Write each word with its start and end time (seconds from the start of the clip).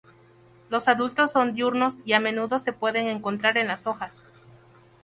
Los 0.69 0.87
adultos 0.87 1.31
son 1.31 1.53
diurnos 1.53 1.93
y 2.05 2.13
a 2.13 2.19
menudo 2.19 2.57
se 2.57 2.73
pueden 2.73 3.07
encontrar 3.07 3.59
en 3.59 3.67
las 3.67 3.85
hojas. 3.85 4.11